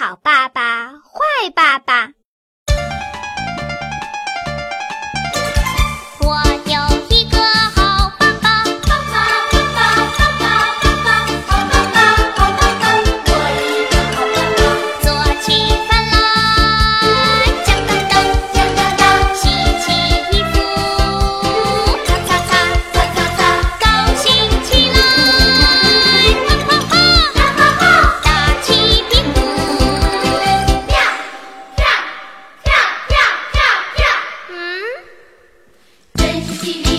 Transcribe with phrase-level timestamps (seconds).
[0.00, 2.19] 好爸爸，坏爸爸。
[36.62, 36.89] Thank you.